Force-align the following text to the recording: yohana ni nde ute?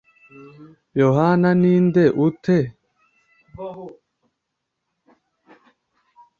yohana 0.99 1.49
ni 1.61 1.73
nde 1.85 2.03
ute? 2.25 2.57